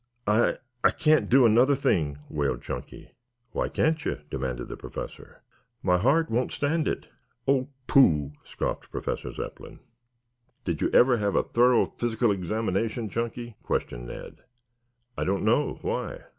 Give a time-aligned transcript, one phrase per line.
[0.25, 3.11] "I I can't do another thing," wailed Chunky.
[3.51, 5.43] "Why can't you?" demanded the Professor.
[5.83, 7.11] "My heart won't stand it."
[7.47, 9.77] "Oh, pooh!" scoffed Professor Zepplin.
[10.65, 14.37] "Did you ever have a thorough physical examination, Chunky?" questioned Ned.
[15.15, 15.77] "I don't know.
[15.83, 16.21] Why?"